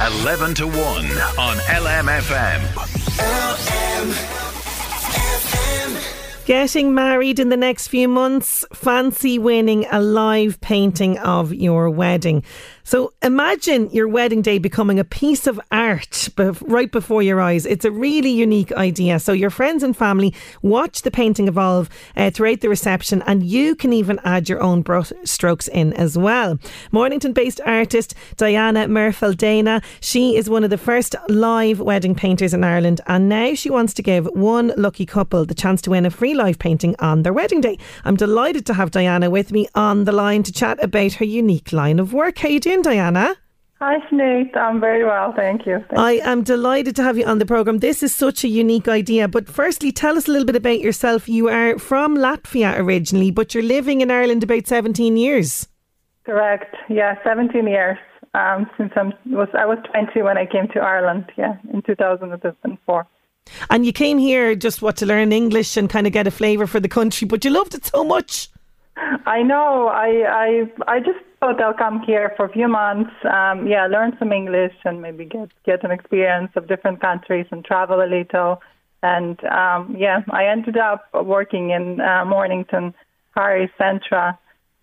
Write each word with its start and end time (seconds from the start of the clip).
11 0.00 0.54
to 0.54 0.66
1 0.66 0.76
on 0.76 1.56
LMFM. 1.56 2.88
Getting 6.48 6.94
married 6.94 7.38
in 7.38 7.50
the 7.50 7.58
next 7.58 7.88
few 7.88 8.08
months, 8.08 8.64
fancy 8.72 9.38
winning 9.38 9.84
a 9.92 10.00
live 10.00 10.58
painting 10.62 11.18
of 11.18 11.52
your 11.52 11.90
wedding. 11.90 12.42
So 12.84 13.12
imagine 13.20 13.90
your 13.90 14.08
wedding 14.08 14.40
day 14.40 14.58
becoming 14.58 14.98
a 14.98 15.04
piece 15.04 15.46
of 15.46 15.60
art 15.70 16.30
right 16.62 16.90
before 16.90 17.20
your 17.20 17.38
eyes. 17.38 17.66
It's 17.66 17.84
a 17.84 17.90
really 17.90 18.30
unique 18.30 18.72
idea. 18.72 19.18
So 19.18 19.34
your 19.34 19.50
friends 19.50 19.82
and 19.82 19.94
family 19.94 20.34
watch 20.62 21.02
the 21.02 21.10
painting 21.10 21.48
evolve 21.48 21.90
uh, 22.16 22.30
throughout 22.30 22.62
the 22.62 22.70
reception, 22.70 23.20
and 23.26 23.42
you 23.42 23.74
can 23.76 23.92
even 23.92 24.18
add 24.24 24.48
your 24.48 24.62
own 24.62 24.80
brush 24.80 25.12
strokes 25.24 25.68
in 25.68 25.92
as 25.92 26.16
well. 26.16 26.58
Mornington 26.92 27.34
based 27.34 27.60
artist 27.66 28.14
Diana 28.38 28.86
Merfeldana, 28.86 29.84
she 30.00 30.34
is 30.34 30.48
one 30.48 30.64
of 30.64 30.70
the 30.70 30.78
first 30.78 31.14
live 31.28 31.80
wedding 31.80 32.14
painters 32.14 32.54
in 32.54 32.64
Ireland, 32.64 33.02
and 33.06 33.28
now 33.28 33.52
she 33.52 33.68
wants 33.68 33.92
to 33.92 34.02
give 34.02 34.24
one 34.32 34.72
lucky 34.78 35.04
couple 35.04 35.44
the 35.44 35.54
chance 35.54 35.82
to 35.82 35.90
win 35.90 36.06
a 36.06 36.10
free 36.10 36.37
live 36.38 36.58
painting 36.58 36.96
on 36.98 37.22
their 37.22 37.32
wedding 37.34 37.60
day. 37.60 37.76
I'm 38.04 38.16
delighted 38.16 38.64
to 38.66 38.74
have 38.74 38.90
Diana 38.90 39.28
with 39.28 39.52
me 39.52 39.68
on 39.74 40.04
the 40.04 40.12
line 40.12 40.42
to 40.44 40.52
chat 40.52 40.82
about 40.82 41.14
her 41.14 41.24
unique 41.24 41.72
line 41.72 41.98
of 41.98 42.14
work. 42.14 42.38
How 42.38 42.48
you 42.48 42.60
doing? 42.60 42.80
Diana? 42.82 43.36
Hi, 43.80 43.98
Sinead. 44.10 44.56
I'm 44.56 44.80
very 44.80 45.04
well, 45.04 45.32
thank 45.36 45.64
you. 45.64 45.78
Thank 45.88 46.00
I 46.00 46.12
am 46.28 46.42
delighted 46.42 46.96
to 46.96 47.02
have 47.04 47.16
you 47.16 47.24
on 47.24 47.38
the 47.38 47.46
programme. 47.46 47.78
This 47.78 48.02
is 48.02 48.12
such 48.12 48.42
a 48.42 48.48
unique 48.48 48.88
idea. 48.88 49.28
But 49.28 49.48
firstly, 49.48 49.92
tell 49.92 50.16
us 50.16 50.26
a 50.26 50.32
little 50.32 50.46
bit 50.46 50.56
about 50.56 50.80
yourself. 50.80 51.28
You 51.28 51.48
are 51.48 51.78
from 51.78 52.16
Latvia 52.16 52.76
originally, 52.76 53.30
but 53.30 53.54
you're 53.54 53.62
living 53.62 54.00
in 54.00 54.10
Ireland 54.10 54.42
about 54.42 54.66
17 54.66 55.16
years. 55.16 55.68
Correct. 56.24 56.74
Yeah, 56.88 57.22
17 57.22 57.68
years. 57.68 57.98
Um, 58.34 58.68
since 58.76 58.92
I 58.96 59.12
was 59.26 59.48
I 59.54 59.64
was 59.64 59.78
20 59.92 60.22
when 60.22 60.36
I 60.36 60.44
came 60.44 60.66
to 60.74 60.80
Ireland. 60.80 61.30
Yeah, 61.36 61.54
in 61.72 61.82
2004. 61.82 63.06
And 63.70 63.84
you 63.86 63.92
came 63.92 64.18
here 64.18 64.54
just 64.54 64.82
what 64.82 64.96
to 64.98 65.06
learn 65.06 65.32
English 65.32 65.76
and 65.76 65.88
kind 65.88 66.06
of 66.06 66.12
get 66.12 66.26
a 66.26 66.30
flavour 66.30 66.66
for 66.66 66.80
the 66.80 66.88
country, 66.88 67.26
but 67.26 67.44
you 67.44 67.50
loved 67.50 67.74
it 67.74 67.86
so 67.86 68.04
much. 68.04 68.48
I 69.26 69.42
know. 69.42 69.88
I 69.88 70.08
I 70.28 70.72
I 70.96 71.00
just 71.00 71.18
thought 71.40 71.60
I'll 71.60 71.74
come 71.74 72.00
here 72.02 72.32
for 72.36 72.46
a 72.46 72.52
few 72.52 72.68
months. 72.68 73.12
Um, 73.24 73.66
yeah, 73.66 73.86
learn 73.86 74.16
some 74.18 74.32
English 74.32 74.74
and 74.84 75.00
maybe 75.00 75.24
get 75.24 75.50
get 75.64 75.84
an 75.84 75.90
experience 75.90 76.50
of 76.56 76.66
different 76.66 77.00
countries 77.00 77.46
and 77.50 77.64
travel 77.64 78.00
a 78.00 78.08
little. 78.08 78.60
And 79.02 79.42
um, 79.44 79.94
yeah, 79.96 80.22
I 80.30 80.46
ended 80.46 80.76
up 80.76 81.08
working 81.14 81.70
in 81.70 82.00
uh, 82.00 82.24
Mornington, 82.24 82.94
Harry 83.36 83.70
Centra, 83.78 84.36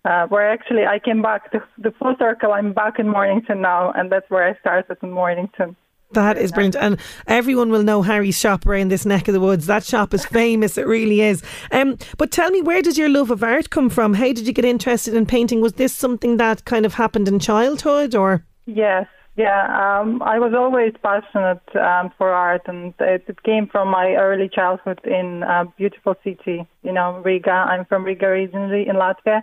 uh, 0.04 0.26
where 0.28 0.50
actually 0.50 0.86
I 0.86 0.98
came 0.98 1.20
back 1.20 1.50
to 1.52 1.62
the 1.76 1.90
full 1.98 2.14
circle. 2.18 2.52
I'm 2.52 2.72
back 2.72 2.98
in 2.98 3.08
Mornington 3.08 3.60
now, 3.60 3.92
and 3.92 4.10
that's 4.10 4.30
where 4.30 4.48
I 4.48 4.58
started 4.60 4.96
in 5.02 5.10
Mornington. 5.10 5.76
That 6.16 6.38
is 6.38 6.50
brilliant. 6.50 6.76
And 6.76 6.98
everyone 7.26 7.68
will 7.68 7.82
know 7.82 8.00
Harry's 8.00 8.38
shop 8.38 8.66
around 8.66 8.90
this 8.90 9.04
neck 9.04 9.28
of 9.28 9.34
the 9.34 9.40
woods. 9.40 9.66
That 9.66 9.84
shop 9.84 10.14
is 10.14 10.24
famous, 10.24 10.78
it 10.78 10.86
really 10.86 11.20
is. 11.20 11.42
Um, 11.70 11.98
but 12.16 12.32
tell 12.32 12.50
me, 12.50 12.62
where 12.62 12.80
does 12.80 12.96
your 12.96 13.10
love 13.10 13.30
of 13.30 13.42
art 13.42 13.68
come 13.68 13.90
from? 13.90 14.14
How 14.14 14.32
did 14.32 14.46
you 14.46 14.54
get 14.54 14.64
interested 14.64 15.12
in 15.12 15.26
painting? 15.26 15.60
Was 15.60 15.74
this 15.74 15.92
something 15.92 16.38
that 16.38 16.64
kind 16.64 16.86
of 16.86 16.94
happened 16.94 17.28
in 17.28 17.38
childhood 17.38 18.14
or? 18.14 18.46
Yes, 18.64 19.06
yeah. 19.36 20.00
Um, 20.00 20.22
I 20.22 20.38
was 20.38 20.54
always 20.56 20.94
passionate 21.02 21.60
um, 21.76 22.10
for 22.16 22.30
art, 22.30 22.62
and 22.66 22.94
it, 22.98 23.24
it, 23.28 23.42
came 23.42 23.66
from 23.66 23.88
my 23.88 24.14
early 24.14 24.48
childhood 24.48 25.00
in 25.04 25.42
a 25.42 25.66
beautiful 25.76 26.14
city, 26.24 26.66
you 26.82 26.92
know, 26.92 27.20
Riga. 27.22 27.50
I'm 27.50 27.84
from 27.84 28.04
Riga 28.04 28.24
originally 28.24 28.88
in 28.88 28.96
Latvia. 28.96 29.42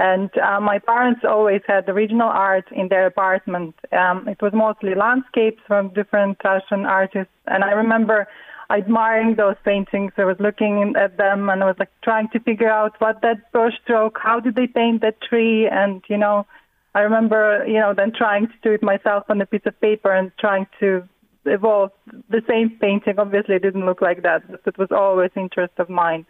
And 0.00 0.30
uh, 0.38 0.60
my 0.60 0.78
parents 0.78 1.20
always 1.28 1.60
had 1.66 1.86
original 1.86 2.30
art 2.30 2.64
in 2.72 2.88
their 2.88 3.04
apartment. 3.06 3.74
Um, 3.92 4.26
it 4.26 4.40
was 4.40 4.52
mostly 4.54 4.94
landscapes 4.94 5.60
from 5.66 5.92
different 5.92 6.38
Russian 6.42 6.86
artists. 6.86 7.34
And 7.46 7.62
I 7.62 7.72
remember 7.72 8.26
admiring 8.70 9.34
those 9.34 9.56
paintings. 9.62 10.12
I 10.16 10.24
was 10.24 10.38
looking 10.40 10.94
at 10.96 11.18
them 11.18 11.50
and 11.50 11.62
I 11.62 11.66
was 11.66 11.76
like 11.78 11.92
trying 12.02 12.28
to 12.30 12.40
figure 12.40 12.70
out 12.70 12.94
what 12.98 13.20
that 13.20 13.52
brushstroke, 13.52 14.12
how 14.14 14.40
did 14.40 14.54
they 14.54 14.68
paint 14.68 15.02
that 15.02 15.20
tree? 15.20 15.68
And, 15.70 16.02
you 16.08 16.16
know, 16.16 16.46
I 16.94 17.00
remember, 17.00 17.62
you 17.66 17.78
know, 17.78 17.92
then 17.94 18.12
trying 18.16 18.46
to 18.46 18.54
do 18.62 18.72
it 18.72 18.82
myself 18.82 19.24
on 19.28 19.38
a 19.42 19.44
piece 19.44 19.66
of 19.66 19.78
paper 19.82 20.10
and 20.10 20.32
trying 20.40 20.66
to 20.80 21.06
evolve 21.44 21.90
the 22.30 22.40
same 22.48 22.78
painting. 22.80 23.18
Obviously, 23.18 23.56
it 23.56 23.62
didn't 23.62 23.84
look 23.84 24.00
like 24.00 24.22
that, 24.22 24.50
but 24.50 24.60
it 24.64 24.78
was 24.78 24.88
always 24.90 25.30
interest 25.36 25.74
of 25.76 25.90
mine. 25.90 26.24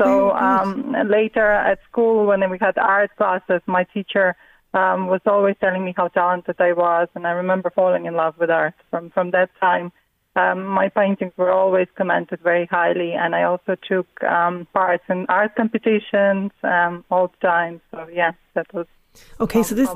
So 0.00 0.30
um, 0.32 0.94
later 1.08 1.50
at 1.50 1.78
school, 1.90 2.26
when 2.26 2.48
we 2.50 2.58
had 2.58 2.78
art 2.78 3.10
classes, 3.16 3.60
my 3.66 3.84
teacher 3.84 4.34
um, 4.72 5.08
was 5.08 5.20
always 5.26 5.56
telling 5.60 5.84
me 5.84 5.94
how 5.96 6.08
talented 6.08 6.56
I 6.58 6.72
was, 6.72 7.08
and 7.14 7.26
I 7.26 7.32
remember 7.32 7.70
falling 7.70 8.06
in 8.06 8.14
love 8.14 8.34
with 8.38 8.50
art 8.50 8.74
from 8.90 9.10
from 9.10 9.30
that 9.32 9.50
time. 9.60 9.92
Um, 10.36 10.64
my 10.64 10.88
paintings 10.88 11.32
were 11.36 11.50
always 11.50 11.88
commented 11.96 12.40
very 12.40 12.66
highly, 12.66 13.12
and 13.14 13.34
I 13.34 13.42
also 13.42 13.76
took 13.88 14.06
um, 14.22 14.66
part 14.72 15.02
in 15.08 15.26
art 15.28 15.56
competitions 15.56 16.52
um, 16.62 17.04
all 17.10 17.28
the 17.28 17.46
time. 17.46 17.80
So 17.90 18.06
yeah, 18.12 18.32
that 18.54 18.72
was 18.72 18.86
Okay, 19.40 19.62
so 19.62 19.74
this 19.74 19.90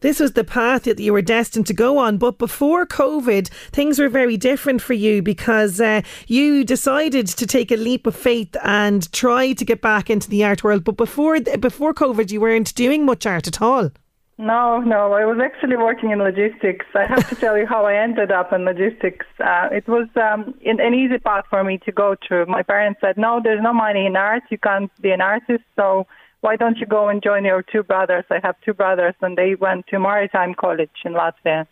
this 0.00 0.20
was 0.20 0.32
the 0.32 0.44
path 0.44 0.84
that 0.84 0.98
you 0.98 1.12
were 1.12 1.22
destined 1.22 1.66
to 1.66 1.74
go 1.74 1.98
on, 1.98 2.18
but 2.18 2.38
before 2.38 2.86
COVID, 2.86 3.48
things 3.72 3.98
were 3.98 4.08
very 4.08 4.36
different 4.36 4.82
for 4.82 4.92
you 4.92 5.22
because 5.22 5.80
uh, 5.80 6.02
you 6.26 6.64
decided 6.64 7.26
to 7.26 7.46
take 7.46 7.72
a 7.72 7.76
leap 7.76 8.06
of 8.06 8.14
faith 8.14 8.54
and 8.62 9.10
try 9.12 9.52
to 9.54 9.64
get 9.64 9.80
back 9.80 10.10
into 10.10 10.28
the 10.28 10.44
art 10.44 10.62
world. 10.62 10.84
But 10.84 10.96
before 10.96 11.40
before 11.40 11.94
COVID, 11.94 12.30
you 12.30 12.40
weren't 12.40 12.74
doing 12.74 13.06
much 13.06 13.26
art 13.26 13.48
at 13.48 13.62
all. 13.62 13.90
No, 14.40 14.80
no, 14.80 15.12
I 15.12 15.26
was 15.26 15.38
actually 15.38 15.76
working 15.76 16.12
in 16.12 16.18
logistics. 16.18 16.86
I 16.94 17.04
have 17.04 17.28
to 17.28 17.34
tell 17.36 17.58
you 17.58 17.66
how 17.66 17.84
I 17.84 17.94
ended 17.94 18.32
up 18.32 18.54
in 18.54 18.64
logistics. 18.64 19.26
Uh, 19.38 19.68
it 19.70 19.86
was 19.86 20.08
um, 20.16 20.54
an 20.64 20.94
easy 20.94 21.18
path 21.18 21.44
for 21.50 21.62
me 21.62 21.76
to 21.84 21.92
go 21.92 22.16
through. 22.26 22.46
My 22.46 22.62
parents 22.62 23.00
said, 23.02 23.18
"No, 23.18 23.40
there's 23.42 23.62
no 23.62 23.74
money 23.74 24.06
in 24.06 24.16
art. 24.16 24.42
You 24.50 24.56
can't 24.56 24.90
be 25.02 25.10
an 25.10 25.20
artist." 25.20 25.64
So 25.76 26.06
why 26.40 26.56
don't 26.56 26.78
you 26.78 26.86
go 26.86 27.08
and 27.08 27.22
join 27.22 27.44
your 27.44 27.62
two 27.62 27.82
brothers? 27.82 28.24
I 28.30 28.40
have 28.42 28.56
two 28.64 28.74
brothers, 28.74 29.14
and 29.20 29.36
they 29.36 29.54
went 29.54 29.86
to 29.88 29.98
Maritime 29.98 30.54
College 30.54 30.90
in 31.04 31.12
Latvia. 31.12 31.66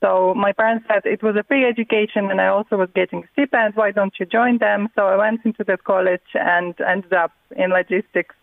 So 0.00 0.34
my 0.34 0.52
parents 0.52 0.86
said 0.88 1.02
it 1.04 1.22
was 1.22 1.36
a 1.36 1.42
free 1.42 1.64
education, 1.64 2.30
and 2.30 2.40
I 2.40 2.48
also 2.48 2.76
was 2.76 2.88
getting 2.94 3.26
stipend. 3.32 3.74
Why 3.74 3.90
don't 3.90 4.14
you 4.20 4.26
join 4.26 4.58
them? 4.58 4.88
So 4.94 5.06
I 5.06 5.16
went 5.16 5.40
into 5.44 5.64
that 5.64 5.84
college 5.84 6.28
and 6.34 6.74
ended 6.80 7.12
up 7.12 7.32
in 7.56 7.70
logistics. 7.70 8.34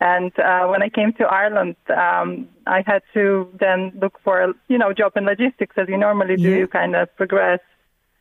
And 0.00 0.32
uh, 0.38 0.66
when 0.66 0.82
I 0.82 0.88
came 0.88 1.12
to 1.14 1.24
Ireland, 1.24 1.76
um, 1.88 2.48
I 2.66 2.82
had 2.86 3.02
to 3.14 3.48
then 3.58 3.92
look 4.00 4.20
for 4.22 4.42
a 4.42 4.54
you 4.68 4.78
know 4.78 4.92
job 4.92 5.16
in 5.16 5.24
logistics 5.24 5.76
as 5.76 5.88
you 5.88 5.96
normally 5.96 6.36
do. 6.36 6.50
Yeah. 6.50 6.56
You 6.58 6.66
kind 6.68 6.94
of 6.94 7.14
progress. 7.16 7.60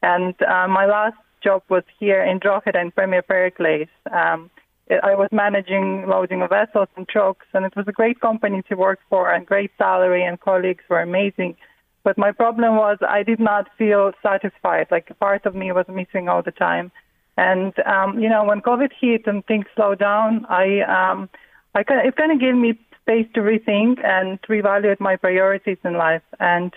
And 0.01 0.35
uh, 0.41 0.67
my 0.67 0.85
last 0.85 1.17
job 1.43 1.63
was 1.69 1.83
here 1.99 2.23
in 2.23 2.39
Drogheda 2.39 2.79
in 2.79 2.91
Premier 2.91 3.23
Periclase. 3.23 3.89
Um, 4.11 4.49
I 4.89 5.15
was 5.15 5.29
managing 5.31 6.07
loading 6.07 6.41
of 6.41 6.49
vessels 6.49 6.87
and 6.95 7.07
trucks, 7.07 7.45
and 7.53 7.65
it 7.65 7.75
was 7.75 7.87
a 7.87 7.91
great 7.91 8.21
company 8.21 8.61
to 8.69 8.75
work 8.75 8.99
for 9.09 9.31
and 9.31 9.45
great 9.45 9.71
salary, 9.77 10.23
and 10.23 10.39
colleagues 10.39 10.83
were 10.89 11.01
amazing. 11.01 11.55
But 12.03 12.17
my 12.17 12.31
problem 12.31 12.77
was 12.77 12.97
I 13.01 13.23
did 13.23 13.39
not 13.39 13.67
feel 13.77 14.13
satisfied. 14.23 14.87
Like 14.89 15.09
a 15.09 15.13
part 15.13 15.45
of 15.45 15.55
me 15.55 15.71
was 15.73 15.85
missing 15.89 16.29
all 16.29 16.41
the 16.41 16.51
time. 16.51 16.91
And 17.35 17.73
um, 17.85 18.19
you 18.19 18.29
know, 18.29 18.43
when 18.45 18.61
COVID 18.61 18.91
hit 18.99 19.27
and 19.27 19.45
things 19.45 19.65
slowed 19.75 19.99
down, 19.99 20.45
I 20.49 20.81
um, 20.81 21.29
I 21.75 21.83
kind 21.83 21.99
of, 21.99 22.07
it 22.07 22.15
kind 22.15 22.31
of 22.31 22.39
gave 22.39 22.55
me 22.55 22.79
space 23.01 23.27
to 23.33 23.41
rethink 23.41 24.03
and 24.03 24.41
reevaluate 24.43 24.99
my 24.99 25.15
priorities 25.15 25.77
in 25.83 25.93
life. 25.93 26.23
And 26.39 26.73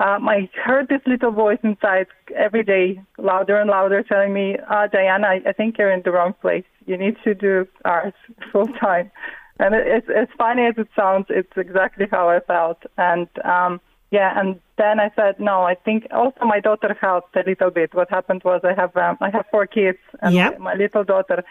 um, 0.00 0.28
I 0.28 0.48
heard 0.64 0.88
this 0.88 1.00
little 1.06 1.30
voice 1.30 1.58
inside 1.62 2.08
every 2.34 2.64
day, 2.64 3.00
louder 3.18 3.56
and 3.56 3.70
louder, 3.70 4.02
telling 4.02 4.32
me, 4.32 4.56
uh, 4.68 4.88
Diana, 4.88 5.28
I 5.46 5.52
think 5.52 5.78
you're 5.78 5.92
in 5.92 6.02
the 6.04 6.10
wrong 6.10 6.34
place. 6.40 6.64
You 6.86 6.96
need 6.96 7.16
to 7.24 7.34
do 7.34 7.66
art 7.84 8.14
full 8.50 8.68
time. 8.80 9.10
And 9.58 9.74
it, 9.74 9.86
it's 9.86 10.08
as 10.08 10.28
funny 10.36 10.62
as 10.62 10.74
it 10.76 10.88
sounds, 10.96 11.26
it's 11.28 11.56
exactly 11.56 12.06
how 12.10 12.28
I 12.28 12.40
felt. 12.40 12.82
And 12.96 13.28
um, 13.44 13.80
yeah, 14.10 14.38
and 14.38 14.60
then 14.76 15.00
I 15.00 15.10
said, 15.16 15.40
no, 15.40 15.62
I 15.62 15.74
think 15.74 16.06
also 16.10 16.44
my 16.44 16.60
daughter 16.60 16.96
helped 17.00 17.34
a 17.34 17.44
little 17.46 17.70
bit. 17.70 17.94
What 17.94 18.10
happened 18.10 18.42
was 18.44 18.60
I 18.62 18.74
have 18.74 18.94
um, 18.96 19.16
I 19.20 19.30
have 19.30 19.46
four 19.50 19.66
kids, 19.66 19.98
and 20.20 20.34
yep. 20.34 20.58
my 20.58 20.74
little 20.74 21.04
daughter, 21.04 21.44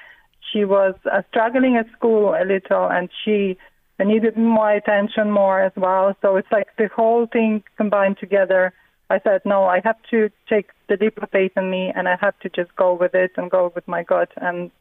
she 0.51 0.63
was 0.65 0.93
uh, 1.11 1.23
struggling 1.29 1.75
at 1.77 1.91
school 1.91 2.35
a 2.35 2.45
little, 2.45 2.87
and 2.87 3.09
she 3.23 3.57
needed 3.99 4.37
my 4.37 4.73
attention 4.73 5.31
more 5.31 5.61
as 5.61 5.73
well. 5.75 6.15
So 6.21 6.35
it's 6.35 6.51
like 6.51 6.67
the 6.77 6.89
whole 6.95 7.25
thing 7.25 7.63
combined 7.77 8.17
together. 8.19 8.73
I 9.09 9.19
said, 9.19 9.41
no, 9.43 9.65
I 9.65 9.81
have 9.83 9.97
to 10.11 10.29
take 10.47 10.69
the 10.87 10.97
leap 10.99 11.21
of 11.21 11.29
faith 11.31 11.51
in 11.55 11.69
me, 11.69 11.91
and 11.95 12.07
I 12.07 12.15
have 12.21 12.37
to 12.39 12.49
just 12.49 12.75
go 12.75 12.93
with 12.93 13.13
it 13.13 13.31
and 13.37 13.49
go 13.49 13.71
with 13.73 13.87
my 13.87 14.03
gut 14.03 14.31
and 14.37 14.71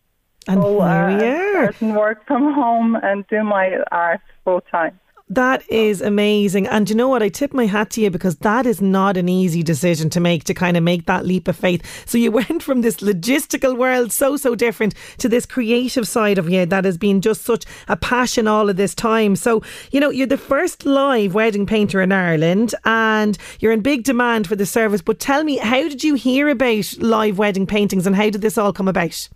And 0.48 0.62
here 0.62 0.72
we 0.72 0.80
uh, 0.80 0.84
are. 0.84 1.74
and 1.80 1.96
work 1.96 2.26
from 2.26 2.52
home 2.52 2.96
and 2.96 3.26
do 3.28 3.42
my 3.42 3.76
art 3.92 4.20
full 4.44 4.60
time. 4.62 4.98
That 5.32 5.62
is 5.70 6.02
amazing. 6.02 6.66
And 6.66 6.90
you 6.90 6.96
know 6.96 7.06
what? 7.08 7.22
I 7.22 7.28
tip 7.28 7.52
my 7.52 7.66
hat 7.66 7.90
to 7.90 8.00
you 8.00 8.10
because 8.10 8.34
that 8.38 8.66
is 8.66 8.80
not 8.80 9.16
an 9.16 9.28
easy 9.28 9.62
decision 9.62 10.10
to 10.10 10.18
make 10.18 10.42
to 10.44 10.54
kind 10.54 10.76
of 10.76 10.82
make 10.82 11.06
that 11.06 11.24
leap 11.24 11.46
of 11.46 11.54
faith. 11.54 12.04
So 12.04 12.18
you 12.18 12.32
went 12.32 12.64
from 12.64 12.80
this 12.80 12.96
logistical 12.96 13.78
world, 13.78 14.10
so, 14.10 14.36
so 14.36 14.56
different, 14.56 14.94
to 15.18 15.28
this 15.28 15.46
creative 15.46 16.08
side 16.08 16.36
of 16.36 16.50
you 16.50 16.66
that 16.66 16.84
has 16.84 16.98
been 16.98 17.20
just 17.20 17.42
such 17.42 17.64
a 17.86 17.96
passion 17.96 18.48
all 18.48 18.68
of 18.68 18.76
this 18.76 18.92
time. 18.92 19.36
So, 19.36 19.62
you 19.92 20.00
know, 20.00 20.10
you're 20.10 20.26
the 20.26 20.36
first 20.36 20.84
live 20.84 21.32
wedding 21.32 21.64
painter 21.64 22.02
in 22.02 22.10
Ireland 22.10 22.74
and 22.84 23.38
you're 23.60 23.72
in 23.72 23.82
big 23.82 24.02
demand 24.02 24.48
for 24.48 24.56
the 24.56 24.66
service. 24.66 25.00
But 25.00 25.20
tell 25.20 25.44
me, 25.44 25.58
how 25.58 25.82
did 25.82 26.02
you 26.02 26.14
hear 26.14 26.48
about 26.48 26.92
live 26.98 27.38
wedding 27.38 27.68
paintings 27.68 28.04
and 28.04 28.16
how 28.16 28.30
did 28.30 28.40
this 28.42 28.58
all 28.58 28.72
come 28.72 28.88
about? 28.88 29.28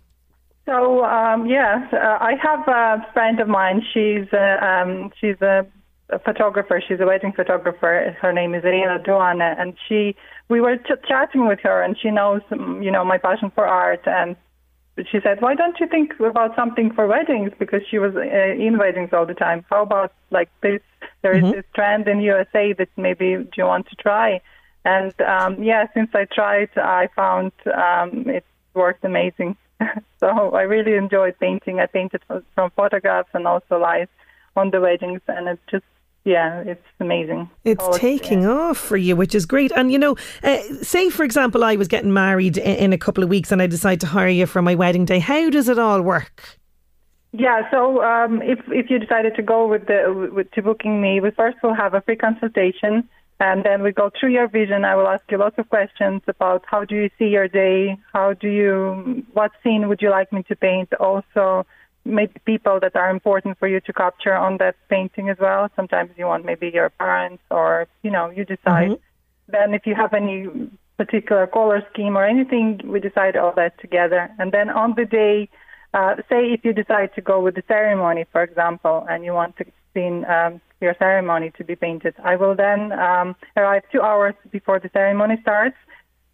So 0.65 1.05
um, 1.05 1.45
yes, 1.47 1.93
uh, 1.93 2.17
I 2.19 2.33
have 2.41 2.67
a 2.67 3.05
friend 3.13 3.39
of 3.39 3.47
mine. 3.47 3.83
She's 3.93 4.27
a, 4.33 4.65
um, 4.65 5.11
she's 5.19 5.39
a, 5.41 5.65
a 6.09 6.19
photographer. 6.19 6.81
She's 6.85 6.99
a 6.99 7.05
wedding 7.05 7.33
photographer. 7.33 8.15
Her 8.19 8.33
name 8.33 8.55
is 8.55 8.63
Irina 8.63 8.99
Duana, 8.99 9.59
and 9.59 9.75
she 9.87 10.15
we 10.49 10.61
were 10.61 10.77
ch- 10.77 11.07
chatting 11.07 11.47
with 11.47 11.59
her, 11.61 11.83
and 11.83 11.95
she 11.99 12.09
knows 12.09 12.41
um, 12.51 12.81
you 12.81 12.91
know 12.91 13.05
my 13.05 13.19
passion 13.19 13.51
for 13.53 13.67
art, 13.67 14.07
and 14.07 14.35
she 15.11 15.19
said, 15.21 15.39
"Why 15.39 15.53
don't 15.53 15.79
you 15.79 15.87
think 15.87 16.13
about 16.19 16.55
something 16.55 16.91
for 16.93 17.05
weddings?" 17.05 17.51
Because 17.59 17.81
she 17.89 17.99
was 17.99 18.15
uh, 18.15 18.21
in 18.21 18.79
weddings 18.79 19.09
all 19.13 19.27
the 19.27 19.35
time. 19.35 19.63
How 19.69 19.83
about 19.83 20.13
like 20.31 20.49
this? 20.61 20.81
There 21.21 21.37
is 21.37 21.43
this 21.51 21.65
trend 21.75 22.07
in 22.07 22.21
USA 22.21 22.73
that 22.73 22.89
maybe 22.97 23.35
do 23.35 23.49
you 23.57 23.65
want 23.65 23.87
to 23.89 23.95
try? 23.95 24.41
And 24.83 25.13
um, 25.21 25.61
yeah, 25.63 25.87
since 25.93 26.09
I 26.13 26.25
tried, 26.25 26.69
I 26.75 27.09
found 27.15 27.51
um, 27.65 28.29
it 28.29 28.45
worked 28.73 29.03
amazing. 29.03 29.57
So 30.25 30.55
I 30.55 30.63
really 30.63 30.95
enjoyed 30.95 31.37
painting. 31.39 31.79
I 31.79 31.85
painted 31.85 32.21
from, 32.27 32.43
from 32.55 32.71
photographs 32.71 33.29
and 33.33 33.45
also 33.47 33.79
live 33.79 34.09
on 34.55 34.71
the 34.71 34.81
weddings, 34.81 35.21
and 35.27 35.47
it's 35.47 35.61
just 35.69 35.83
yeah, 36.23 36.61
it's 36.61 36.83
amazing. 36.99 37.49
It's 37.65 37.83
Oh, 37.83 37.95
taking 37.97 38.41
yeah. 38.41 38.49
off 38.49 38.79
for 38.79 38.97
you, 38.97 39.15
which 39.15 39.35
is 39.35 39.45
great. 39.45 39.71
And 39.75 39.91
you 39.91 39.99
know, 39.99 40.15
uh, 40.43 40.57
say 40.81 41.09
for 41.11 41.23
example, 41.23 41.63
I 41.63 41.75
was 41.75 41.87
getting 41.87 42.13
married 42.13 42.57
in, 42.57 42.75
in 42.77 42.93
a 42.93 42.97
couple 42.97 43.23
of 43.23 43.29
weeks, 43.29 43.51
and 43.51 43.61
I 43.61 43.67
decide 43.67 44.01
to 44.01 44.07
hire 44.07 44.27
you 44.27 44.47
for 44.47 44.61
my 44.61 44.73
wedding 44.73 45.05
day. 45.05 45.19
How 45.19 45.49
does 45.51 45.69
it 45.69 45.77
all 45.77 46.01
work? 46.01 46.57
Yeah, 47.31 47.69
so 47.69 48.01
um, 48.01 48.41
if 48.41 48.59
if 48.69 48.89
you 48.89 48.97
decided 48.97 49.35
to 49.35 49.43
go 49.43 49.67
with 49.67 49.85
the 49.87 50.29
with 50.33 50.49
to 50.51 50.61
booking 50.61 51.01
me, 51.01 51.19
we 51.19 51.31
first 51.31 51.57
will 51.61 51.75
have 51.75 51.93
a 51.93 52.01
free 52.01 52.15
consultation, 52.15 53.07
and 53.39 53.63
then 53.63 53.83
we 53.83 53.91
go 53.91 54.09
through 54.17 54.31
your 54.31 54.47
vision. 54.47 54.85
I 54.85 54.95
will 54.95 55.07
ask 55.07 55.23
you 55.29 55.37
lots 55.37 55.57
of 55.57 55.69
questions 55.69 56.21
about 56.27 56.63
how 56.67 56.85
do 56.85 56.95
you 56.95 57.09
see 57.19 57.25
your 57.25 57.47
day, 57.47 57.97
how 58.13 58.33
do 58.33 58.47
you, 58.47 59.25
what 59.33 59.51
scene 59.61 59.87
would 59.89 60.01
you 60.01 60.09
like 60.09 60.31
me 60.31 60.43
to 60.43 60.55
paint, 60.55 60.93
also 60.93 61.65
maybe 62.05 62.33
people 62.45 62.79
that 62.79 62.95
are 62.95 63.09
important 63.09 63.57
for 63.57 63.67
you 63.67 63.81
to 63.81 63.91
capture 63.91 64.35
on 64.35 64.57
that 64.57 64.75
painting 64.89 65.29
as 65.29 65.37
well. 65.39 65.69
Sometimes 65.75 66.11
you 66.17 66.25
want 66.25 66.45
maybe 66.45 66.69
your 66.69 66.89
parents, 66.91 67.43
or 67.49 67.87
you 68.03 68.11
know, 68.11 68.29
you 68.29 68.45
decide. 68.45 68.97
Then 69.47 69.73
if 69.73 69.85
you 69.85 69.95
have 69.95 70.13
any 70.13 70.47
particular 70.97 71.47
color 71.47 71.85
scheme 71.91 72.15
or 72.15 72.25
anything, 72.25 72.79
we 72.85 72.99
decide 72.99 73.35
all 73.35 73.53
that 73.55 73.79
together, 73.79 74.29
and 74.39 74.51
then 74.51 74.69
on 74.69 74.93
the 74.95 75.05
day. 75.05 75.49
Uh, 75.93 76.17
say 76.27 76.51
if 76.51 76.65
you 76.65 76.73
decide 76.73 77.09
to 77.15 77.21
go 77.21 77.39
with 77.39 77.55
the 77.55 77.63
ceremony, 77.69 78.25
for 78.33 78.43
example, 78.43 79.05
and 79.09 79.23
you 79.23 79.31
want 79.31 79.55
to 79.55 79.63
scene 79.93 80.25
um, 80.25 80.59
your 80.81 80.95
ceremony 80.99 81.51
to 81.57 81.63
be 81.63 81.75
painted, 81.75 82.15
I 82.23 82.35
will 82.35 82.55
then 82.55 82.91
um, 82.91 83.35
arrive 83.55 83.83
two 83.91 84.01
hours 84.01 84.35
before 84.51 84.79
the 84.79 84.89
ceremony 84.93 85.37
starts 85.41 85.77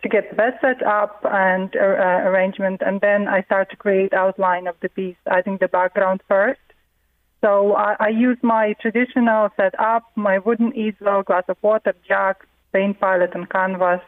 to 0.04 0.10
get 0.10 0.30
the 0.30 0.36
bed 0.36 0.58
set 0.62 0.82
up 0.84 1.24
and 1.24 1.76
uh, 1.76 1.80
uh, 1.80 2.30
arrangement, 2.30 2.82
and 2.84 3.02
then 3.02 3.28
I 3.28 3.44
start 3.44 3.70
to 3.70 3.76
create 3.76 4.14
outline 4.14 4.68
of 4.68 4.76
the 4.82 4.90
piece, 4.90 5.16
adding 5.28 5.58
the 5.60 5.68
background 5.68 6.22
first. 6.28 6.60
So 7.42 7.76
I, 7.76 7.96
I 8.00 8.10
use 8.10 8.38
my 8.42 8.74
traditional 8.82 9.50
setup, 9.56 10.04
my 10.16 10.40
wooden 10.40 10.76
easel, 10.76 11.24
glass 11.24 11.44
of 11.48 11.58
water, 11.62 11.94
jug, 12.08 12.38
paint 12.74 13.00
palette, 13.00 13.36
and 13.36 13.50
canvas. 13.50 14.02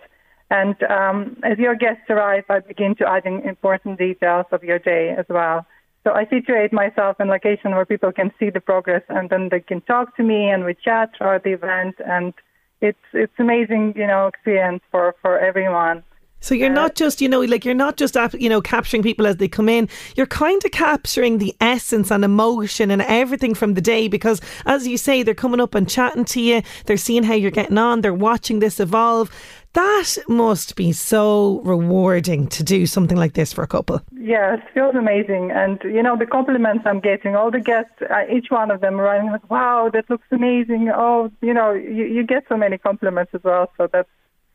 And 0.50 0.82
um, 0.84 1.38
as 1.44 1.58
your 1.58 1.76
guests 1.76 2.10
arrive, 2.10 2.46
I 2.50 2.60
begin 2.60 2.96
to 2.96 3.10
add 3.10 3.26
in 3.26 3.42
important 3.42 3.98
details 3.98 4.46
of 4.52 4.64
your 4.64 4.80
day 4.80 5.16
as 5.18 5.26
well. 5.30 5.66
So 6.04 6.12
I 6.12 6.26
situate 6.26 6.74
myself 6.74 7.20
in 7.20 7.30
a 7.30 7.32
location 7.32 7.72
where 7.72 7.86
people 7.86 8.12
can 8.12 8.32
see 8.38 8.50
the 8.50 8.60
progress, 8.60 9.04
and 9.10 9.30
then 9.30 9.50
they 9.50 9.62
can 9.62 9.82
talk 9.82 10.16
to 10.18 10.24
me, 10.24 10.50
and 10.50 10.66
we 10.66 10.74
chat 10.74 11.12
throughout 11.18 11.44
the 11.44 11.54
event. 11.54 11.96
And 12.06 12.34
it's 12.82 13.06
it's 13.14 13.40
amazing, 13.40 13.94
you 13.96 14.08
know, 14.08 14.28
experience 14.28 14.84
for 14.92 15.16
for 15.22 15.40
everyone. 15.40 16.04
So 16.44 16.54
you're 16.54 16.68
not 16.68 16.96
just, 16.96 17.22
you 17.22 17.30
know, 17.30 17.40
like 17.40 17.64
you're 17.64 17.74
not 17.74 17.96
just, 17.96 18.18
you 18.34 18.50
know, 18.50 18.62
capturing 18.62 19.02
people 19.02 19.26
as 19.26 19.38
they 19.38 19.48
come 19.48 19.70
in. 19.70 19.88
You're 20.18 20.26
kind 20.26 20.62
of 20.66 20.72
capturing 20.72 21.38
the 21.38 21.56
essence 21.62 22.12
and 22.12 22.26
emotion 22.26 22.92
and 22.92 23.02
everything 23.02 23.56
from 23.56 23.76
the 23.76 23.82
day 23.82 24.10
because, 24.10 24.42
as 24.66 24.86
you 24.86 24.98
say, 24.98 25.24
they're 25.24 25.34
coming 25.34 25.62
up 25.62 25.74
and 25.74 25.90
chatting 25.90 26.26
to 26.26 26.42
you. 26.42 26.62
They're 26.86 26.98
seeing 26.98 27.24
how 27.24 27.34
you're 27.34 27.50
getting 27.50 27.78
on. 27.78 28.02
They're 28.02 28.14
watching 28.14 28.60
this 28.60 28.82
evolve. 28.82 29.32
That 29.74 30.18
must 30.28 30.76
be 30.76 30.92
so 30.92 31.62
rewarding 31.64 32.48
to 32.50 32.64
do 32.64 32.86
something 32.86 33.18
like 33.18 33.34
this 33.34 33.52
for 33.52 33.64
a 33.64 33.68
couple. 33.68 34.02
Yes, 34.16 34.60
feels 34.74 34.96
amazing. 34.96 35.50
And, 35.52 35.82
you 35.84 36.04
know, 36.04 36.16
the 36.16 36.28
compliments 36.28 36.84
I'm 36.86 37.00
getting, 37.00 37.36
all 37.36 37.50
the 37.50 37.60
guests, 37.60 38.02
uh, 38.02 38.24
each 38.32 38.48
one 38.50 38.70
of 38.70 38.82
them 38.82 39.00
writing 39.00 39.32
like, 39.32 39.50
wow, 39.50 39.90
that 39.92 40.10
looks 40.10 40.28
amazing. 40.32 40.92
Oh, 40.94 41.32
you 41.42 41.54
know, 41.54 41.72
you, 41.72 42.06
you 42.06 42.24
get 42.24 42.46
so 42.48 42.56
many 42.56 42.78
compliments 42.78 43.32
as 43.34 43.44
well. 43.44 43.72
So 43.78 43.88
that's, 43.92 44.10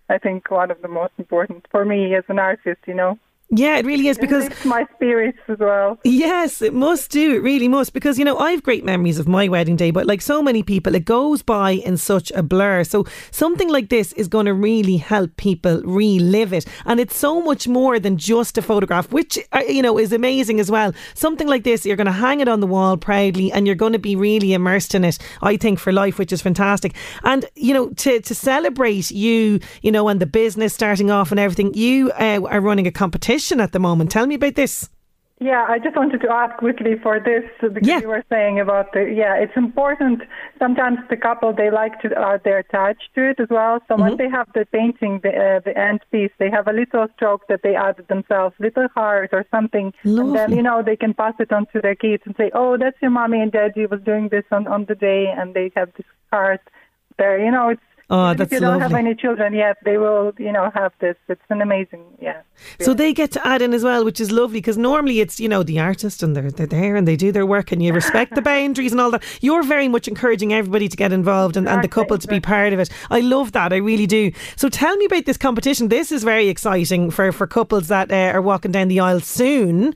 I 0.08 0.18
think, 0.18 0.50
one 0.50 0.70
of 0.70 0.80
the 0.82 0.88
most 0.88 1.12
important 1.18 1.66
for 1.70 1.84
me 1.84 2.14
as 2.14 2.24
an 2.28 2.38
artist, 2.38 2.80
you 2.86 2.94
know. 2.94 3.18
Yeah, 3.50 3.78
it 3.78 3.86
really 3.86 4.08
is 4.08 4.18
because 4.18 4.50
my 4.66 4.86
spirits 4.94 5.38
as 5.48 5.58
well. 5.58 5.98
Yes, 6.04 6.60
it 6.60 6.74
must 6.74 7.10
do. 7.10 7.36
It 7.36 7.42
really 7.42 7.66
must. 7.66 7.94
Because, 7.94 8.18
you 8.18 8.24
know, 8.24 8.36
I 8.36 8.50
have 8.50 8.62
great 8.62 8.84
memories 8.84 9.18
of 9.18 9.26
my 9.26 9.48
wedding 9.48 9.74
day, 9.74 9.90
but 9.90 10.06
like 10.06 10.20
so 10.20 10.42
many 10.42 10.62
people, 10.62 10.94
it 10.94 11.06
goes 11.06 11.42
by 11.42 11.70
in 11.70 11.96
such 11.96 12.30
a 12.32 12.42
blur. 12.42 12.84
So 12.84 13.06
something 13.30 13.70
like 13.70 13.88
this 13.88 14.12
is 14.14 14.28
going 14.28 14.44
to 14.44 14.52
really 14.52 14.98
help 14.98 15.34
people 15.38 15.80
relive 15.82 16.52
it. 16.52 16.66
And 16.84 17.00
it's 17.00 17.16
so 17.16 17.40
much 17.40 17.66
more 17.66 17.98
than 17.98 18.18
just 18.18 18.58
a 18.58 18.62
photograph, 18.62 19.10
which, 19.12 19.38
uh, 19.52 19.62
you 19.66 19.80
know, 19.80 19.98
is 19.98 20.12
amazing 20.12 20.60
as 20.60 20.70
well. 20.70 20.92
Something 21.14 21.48
like 21.48 21.64
this, 21.64 21.86
you're 21.86 21.96
going 21.96 22.06
to 22.06 22.12
hang 22.12 22.40
it 22.40 22.48
on 22.48 22.60
the 22.60 22.66
wall 22.66 22.98
proudly 22.98 23.50
and 23.50 23.66
you're 23.66 23.76
going 23.76 23.94
to 23.94 23.98
be 23.98 24.14
really 24.14 24.52
immersed 24.52 24.94
in 24.94 25.04
it, 25.04 25.18
I 25.40 25.56
think, 25.56 25.78
for 25.78 25.90
life, 25.90 26.18
which 26.18 26.34
is 26.34 26.42
fantastic. 26.42 26.94
And, 27.24 27.46
you 27.54 27.72
know, 27.72 27.88
to, 27.90 28.20
to 28.20 28.34
celebrate 28.34 29.10
you, 29.10 29.60
you 29.80 29.90
know, 29.90 30.08
and 30.08 30.20
the 30.20 30.26
business 30.26 30.74
starting 30.74 31.10
off 31.10 31.30
and 31.30 31.40
everything, 31.40 31.72
you 31.72 32.10
uh, 32.12 32.42
are 32.44 32.60
running 32.60 32.86
a 32.86 32.92
competition 32.92 33.37
at 33.60 33.72
the 33.72 33.78
moment. 33.78 34.10
Tell 34.10 34.26
me 34.26 34.34
about 34.36 34.54
this. 34.54 34.88
Yeah, 35.40 35.64
I 35.68 35.78
just 35.78 35.94
wanted 35.94 36.20
to 36.22 36.30
ask 36.32 36.56
quickly 36.58 36.94
for 37.00 37.20
this 37.20 37.44
because 37.60 37.86
Yeah. 37.86 38.00
you 38.00 38.08
were 38.08 38.24
saying 38.28 38.58
about 38.58 38.86
the 38.92 39.02
yeah, 39.22 39.34
it's 39.36 39.56
important. 39.56 40.22
Sometimes 40.58 40.98
the 41.10 41.16
couple 41.16 41.52
they 41.52 41.70
like 41.70 42.00
to 42.02 42.08
uh, 42.20 42.38
they're 42.44 42.58
attached 42.58 43.08
to 43.14 43.30
it 43.30 43.38
as 43.38 43.46
well. 43.48 43.78
So 43.86 43.94
Mm-hmm. 43.94 44.02
when 44.02 44.16
they 44.16 44.28
have 44.28 44.48
the 44.52 44.64
painting, 44.78 45.20
the 45.22 45.30
uh, 45.30 45.60
the 45.68 45.74
end 45.78 46.00
piece, 46.10 46.32
they 46.40 46.50
have 46.50 46.66
a 46.66 46.72
little 46.72 47.06
stroke 47.14 47.42
that 47.50 47.60
they 47.62 47.76
added 47.76 48.08
themselves, 48.08 48.54
little 48.58 48.88
heart 48.96 49.30
or 49.32 49.44
something, 49.54 49.94
and 50.02 50.34
then 50.34 50.50
you 50.58 50.62
know 50.68 50.82
they 50.82 50.96
can 50.96 51.14
pass 51.14 51.34
it 51.38 51.52
on 51.52 51.66
to 51.72 51.80
their 51.80 51.94
kids 51.94 52.24
and 52.26 52.34
say, 52.36 52.50
oh, 52.52 52.76
that's 52.76 53.00
your 53.00 53.12
mommy 53.12 53.40
and 53.40 53.52
daddy 53.52 53.86
was 53.86 54.00
doing 54.10 54.26
this 54.30 54.46
on 54.50 54.66
on 54.66 54.86
the 54.90 54.96
day, 54.96 55.22
and 55.38 55.54
they 55.54 55.70
have 55.76 55.90
this 55.96 56.10
heart 56.32 56.62
there. 57.18 57.38
You 57.46 57.52
know, 57.52 57.68
it's. 57.74 57.88
Oh, 58.10 58.32
that's 58.32 58.50
if 58.50 58.52
you 58.52 58.60
don't 58.60 58.80
have 58.80 58.94
any 58.94 59.14
children 59.14 59.52
yet, 59.52 59.76
they 59.84 59.98
will, 59.98 60.32
you 60.38 60.50
know, 60.50 60.70
have 60.74 60.92
this. 60.98 61.16
It's 61.28 61.42
an 61.50 61.60
amazing, 61.60 62.04
yeah. 62.18 62.40
So 62.80 62.94
they 62.94 63.12
get 63.12 63.32
to 63.32 63.46
add 63.46 63.60
in 63.60 63.74
as 63.74 63.84
well, 63.84 64.02
which 64.02 64.18
is 64.18 64.32
lovely 64.32 64.60
because 64.60 64.78
normally 64.78 65.20
it's, 65.20 65.38
you 65.38 65.46
know, 65.46 65.62
the 65.62 65.78
artist 65.78 66.22
and 66.22 66.34
they're, 66.34 66.50
they're 66.50 66.66
there 66.66 66.96
and 66.96 67.06
they 67.06 67.16
do 67.16 67.32
their 67.32 67.44
work 67.44 67.70
and 67.70 67.82
you 67.82 67.92
respect 67.92 68.34
the 68.34 68.40
boundaries 68.54 68.92
and 68.92 69.00
all 69.00 69.10
that. 69.10 69.22
You're 69.42 69.62
very 69.62 69.88
much 69.88 70.08
encouraging 70.08 70.54
everybody 70.54 70.88
to 70.88 70.96
get 70.96 71.12
involved 71.12 71.58
and, 71.58 71.68
and 71.68 71.82
the 71.82 71.86
Exactly, 71.88 72.02
couple 72.02 72.18
to 72.18 72.28
be 72.28 72.40
part 72.40 72.72
of 72.72 72.80
it. 72.80 72.88
I 73.10 73.20
love 73.20 73.52
that. 73.52 73.74
I 73.74 73.76
really 73.76 74.06
do. 74.06 74.32
So 74.56 74.70
tell 74.70 74.96
me 74.96 75.04
about 75.04 75.26
this 75.26 75.36
competition. 75.36 75.88
This 75.88 76.10
is 76.10 76.24
very 76.24 76.48
exciting 76.48 77.10
for, 77.10 77.30
for 77.30 77.46
couples 77.46 77.88
that 77.88 78.10
uh, 78.10 78.32
are 78.34 78.42
walking 78.42 78.72
down 78.72 78.88
the 78.88 79.00
aisle 79.00 79.20
soon. 79.20 79.94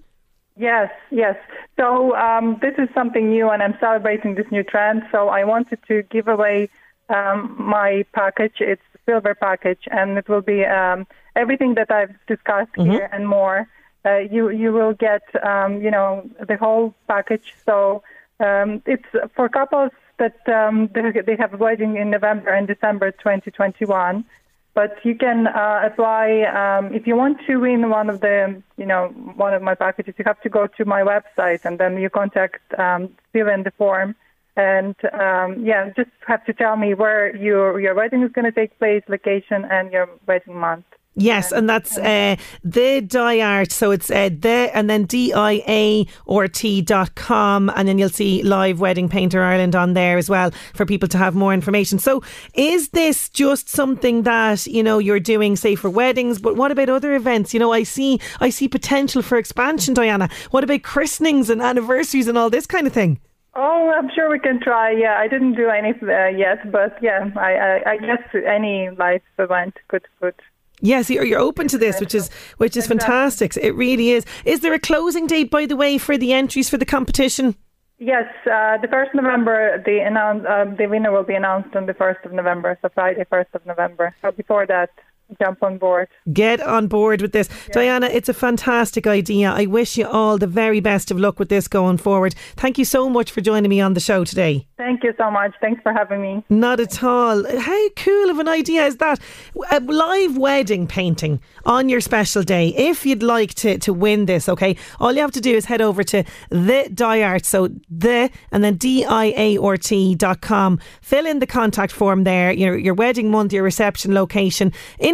Yes, 0.59 0.90
yes. 1.11 1.37
So 1.81 2.14
um, 2.16 2.59
this 2.61 2.75
is 2.76 2.90
something 2.95 3.31
new, 3.31 3.49
and 3.49 3.62
I'm 3.62 3.75
celebrating 3.81 4.35
this 4.35 4.47
new 4.50 4.62
trend. 4.62 5.02
So 5.11 5.28
I 5.28 5.45
wanted 5.45 5.78
to 5.88 6.02
give 6.02 6.28
away 6.28 6.69
um, 7.09 7.54
my 7.59 8.04
package. 8.12 8.56
It's 8.61 8.82
a 8.94 8.99
silver 9.11 9.35
package, 9.35 9.82
and 9.90 10.18
it 10.18 10.28
will 10.28 10.42
be 10.42 10.64
um, 10.64 11.06
everything 11.37 11.75
that 11.75 11.90
I've 11.90 12.14
discussed 12.26 12.71
here 12.76 13.09
and 13.12 13.28
more. 13.28 13.68
Uh, 14.04 14.18
you 14.18 14.50
you 14.50 14.73
will 14.73 14.94
get 14.94 15.23
um, 15.44 15.80
you 15.82 15.90
know 15.90 16.28
the 16.49 16.56
whole 16.56 16.94
package. 17.06 17.54
So 17.64 18.02
um, 18.40 18.82
it's 18.87 19.06
for 19.35 19.49
couples 19.49 19.92
that 20.18 20.49
um, 20.49 20.88
they, 20.94 21.21
they 21.25 21.37
have 21.37 21.54
a 21.54 21.56
wedding 21.56 21.97
in 21.97 22.11
November 22.11 22.50
and 22.50 22.66
December 22.66 23.11
2021. 23.12 24.25
But 24.75 24.97
you 25.04 25.14
can 25.14 25.49
uh, 25.49 25.80
apply 25.85 26.42
um, 26.61 26.94
if 26.94 27.06
you 27.06 27.14
want 27.14 27.38
to 27.47 27.56
win 27.59 27.90
one 27.90 28.09
of 28.09 28.21
the, 28.21 28.62
you 28.78 28.87
know, 28.87 29.09
one 29.37 29.52
of 29.52 29.61
my 29.61 29.75
packages. 29.75 30.14
You 30.16 30.25
have 30.26 30.40
to 30.42 30.49
go 30.49 30.66
to 30.66 30.85
my 30.87 31.02
website 31.02 31.66
and 31.66 31.78
then 31.78 31.99
you 31.99 32.09
contact, 32.09 32.62
um, 32.78 33.11
fill 33.32 33.49
in 33.49 33.64
the 33.64 33.71
form, 33.73 34.14
And 34.56 34.94
um, 35.14 35.64
yeah, 35.64 35.90
just 35.97 36.11
have 36.26 36.44
to 36.44 36.52
tell 36.52 36.76
me 36.76 36.92
where 36.94 37.35
your 37.37 37.80
your 37.80 37.94
wedding 37.94 38.23
is 38.23 38.32
going 38.32 38.44
to 38.44 38.52
take 38.52 38.78
place, 38.78 39.02
location, 39.09 39.64
and 39.71 39.90
your 39.90 40.09
wedding 40.26 40.59
month. 40.59 40.85
Yes, 41.14 41.52
and 41.52 41.68
that's 41.68 41.99
uh, 41.99 42.37
the 42.64 43.02
Diart. 43.02 43.71
So 43.71 43.90
it's 43.90 44.11
uh, 44.11 44.30
the 44.30 44.71
and 44.75 44.88
then 44.88 45.04
D 45.04 45.32
I 45.35 45.62
A 45.68 46.06
or 46.25 46.49
T 46.49 46.80
dot 46.80 47.14
com, 47.14 47.71
and 47.76 47.87
then 47.87 47.99
you'll 47.99 48.09
see 48.09 48.42
live 48.42 48.80
Wedding 48.80 49.11
Painter 49.11 49.42
Ireland 49.42 49.76
on 49.76 49.92
there 49.92 50.16
as 50.16 50.30
well 50.30 50.50
for 50.75 50.87
people 50.87 51.09
to 51.09 51.18
have 51.18 51.35
more 51.35 51.52
information. 51.52 51.99
So 51.99 52.23
is 52.54 52.90
this 52.90 53.28
just 53.28 53.68
something 53.68 54.23
that 54.23 54.66
you 54.66 54.82
know 54.82 54.99
you're 54.99 55.21
doing, 55.21 55.56
say 55.56 55.75
for 55.75 55.90
weddings? 55.90 56.38
But 56.38 56.56
what 56.56 56.71
about 56.71 56.88
other 56.88 57.14
events? 57.14 57.52
You 57.52 57.61
know, 57.61 57.73
I 57.73 57.82
see 57.82 58.18
I 58.40 58.49
see 58.49 58.68
potential 58.68 59.21
for 59.21 59.37
expansion, 59.37 59.92
Diana. 59.92 60.30
What 60.50 60.64
about 60.64 60.82
christenings 60.82 61.50
and 61.50 61.61
anniversaries 61.61 62.26
and 62.28 62.38
all 62.38 62.49
this 62.49 62.66
kind 62.66 62.87
of 62.87 62.92
thing? 62.94 63.21
Oh, 63.54 63.92
I'm 63.97 64.09
sure 64.14 64.30
we 64.30 64.38
can 64.38 64.61
try. 64.61 64.92
Yeah, 64.92 65.16
I 65.18 65.28
didn't 65.28 65.54
do 65.54 65.68
any 65.68 65.90
uh, 65.90 66.28
yet, 66.28 66.71
but 66.73 66.97
yeah, 67.02 67.30
I, 67.37 67.52
I, 67.52 67.90
I 67.92 67.97
guess 67.99 68.23
any 68.47 68.88
live 68.90 69.21
event 69.38 69.76
could 69.88 70.06
could 70.21 70.35
Yes, 70.85 71.09
you're, 71.09 71.25
you're 71.25 71.38
open 71.38 71.68
to 71.68 71.78
this, 71.78 72.00
which 72.00 72.14
is 72.14 72.28
which 72.56 72.76
is 72.76 72.88
fantastic. 72.88 73.56
It 73.56 73.73
really 73.73 74.11
is. 74.11 74.26
Is 74.44 74.61
there 74.61 74.75
a 74.75 74.80
closing 74.80 75.28
date, 75.28 75.49
by 75.50 75.64
the 75.66 75.76
way, 75.76 75.97
for 75.97 76.18
the 76.18 76.32
entries 76.32 76.68
for 76.68 76.76
the 76.76 76.85
competition? 76.85 77.54
Yes, 77.99 78.26
uh, 78.47 78.78
the 78.78 78.88
first 78.90 79.14
November, 79.14 79.80
the 79.87 80.00
announce, 80.00 80.44
uh, 80.44 80.64
the 80.76 80.87
winner 80.88 81.12
will 81.12 81.23
be 81.23 81.35
announced 81.35 81.76
on 81.76 81.87
the 81.87 81.94
first 81.94 82.18
of 82.25 82.32
November, 82.32 82.76
so 82.82 82.88
Friday, 82.88 83.25
first 83.30 83.50
of 83.54 83.64
November. 83.64 84.12
So 84.23 84.32
before 84.32 84.66
that, 84.66 84.90
jump 85.39 85.62
on 85.62 85.79
board. 85.79 86.09
Get 86.33 86.61
on 86.61 86.87
board 86.87 87.23
with 87.23 87.33
this. 87.33 87.49
Yeah. 87.69 87.75
Diana, 87.75 88.07
it's 88.07 88.29
a 88.29 88.35
fantastic 88.35 89.07
idea. 89.07 89.51
I 89.51 89.67
wish 89.67 89.97
you 89.97 90.07
all 90.07 90.39
the 90.39 90.47
very 90.47 90.81
best 90.81 91.11
of 91.11 91.19
luck 91.19 91.39
with 91.39 91.49
this 91.49 91.69
going 91.69 91.99
forward. 91.99 92.35
Thank 92.57 92.79
you 92.79 92.85
so 92.85 93.09
much 93.09 93.31
for 93.31 93.41
joining 93.41 93.69
me 93.69 93.81
on 93.81 93.95
the 93.95 94.01
show 94.01 94.25
today. 94.25 94.67
Thank 94.77 95.05
you 95.05 95.15
so 95.17 95.31
much. 95.31 95.55
Thanks 95.61 95.81
for 95.83 95.93
having 95.93 96.21
me. 96.21 96.45
Not 96.49 96.81
at 96.81 97.03
all. 97.05 97.45
How 97.59 97.89
cool 97.91 98.31
of 98.31 98.39
an 98.39 98.49
idea 98.49 98.85
is 98.87 98.97
that? 98.97 99.21
A 99.71 99.81
live 99.81 100.37
wedding 100.37 100.87
painting 100.87 101.41
on 101.65 101.89
your 101.89 102.01
special 102.01 102.43
day. 102.43 102.69
If 102.77 103.07
you'd 103.07 103.23
like 103.23 103.55
to, 103.55 103.79
to 103.79 103.93
win 103.93 104.27
this, 104.27 104.49
okay, 104.49 104.77
all 104.99 105.12
you 105.12 105.21
have 105.21 105.31
to 105.33 105.41
do 105.41 105.55
is 105.55 105.67
head 105.67 105.81
over 105.81 106.03
to 106.05 106.25
the 106.51 106.91
Diart, 106.93 107.45
so 107.45 107.69
the 107.89 108.31
and 108.51 108.65
then 108.65 108.75
D 108.75 109.05
I 109.05 109.27
A 109.37 109.59
R 109.59 109.77
T 109.77 110.15
dot 110.17 110.41
com. 110.41 110.81
Fill 111.01 111.27
in 111.27 111.39
the 111.39 111.47
contact 111.47 111.93
form 111.93 112.25
there, 112.25 112.51
your, 112.53 112.77
your 112.77 112.95
wedding 112.95 113.31
month, 113.31 113.53
your 113.53 113.62
reception 113.62 114.15
location. 114.15 114.73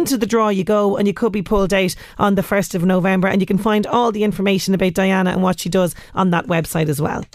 Into 0.09 0.17
the 0.17 0.25
draw 0.25 0.49
you 0.49 0.63
go, 0.63 0.97
and 0.97 1.07
you 1.07 1.13
could 1.13 1.31
be 1.31 1.43
pulled 1.43 1.71
out 1.71 1.93
on 2.17 2.33
the 2.33 2.41
1st 2.41 2.73
of 2.73 2.83
November. 2.83 3.27
And 3.27 3.43
you 3.43 3.45
can 3.45 3.59
find 3.59 3.85
all 3.85 4.11
the 4.11 4.23
information 4.23 4.73
about 4.73 4.95
Diana 4.95 5.29
and 5.29 5.43
what 5.43 5.59
she 5.59 5.69
does 5.69 5.93
on 6.15 6.31
that 6.31 6.47
website 6.47 6.89
as 6.89 6.99
well. 6.99 7.25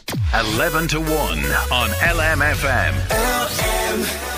11 0.57 0.89
to 0.89 0.99
1 0.99 1.09
on 1.09 1.91
LMFM. 1.91 2.95
LM. 3.11 4.34